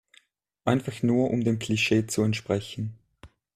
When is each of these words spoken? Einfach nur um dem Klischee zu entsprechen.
Einfach 0.65 1.03
nur 1.03 1.29
um 1.29 1.43
dem 1.43 1.59
Klischee 1.59 2.07
zu 2.07 2.23
entsprechen. 2.23 2.97